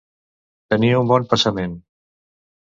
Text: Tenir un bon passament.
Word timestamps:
Tenir 0.73 0.89
un 1.01 1.11
bon 1.11 1.27
passament. 1.35 1.77